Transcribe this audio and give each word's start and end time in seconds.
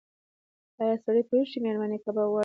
ایا 0.81 0.95
سړی 1.05 1.21
پوهېږي 1.27 1.49
چې 1.51 1.57
مېرمن 1.65 1.91
یې 1.93 1.99
کباب 2.03 2.27
غواړي؟ 2.31 2.39